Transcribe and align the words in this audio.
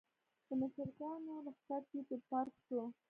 د 0.47 0.49
مشرکانو 0.61 1.33
لښکر 1.45 1.81
تیت 1.89 2.07
و 2.13 2.17
پرک 2.29 2.55
شو. 2.65 2.81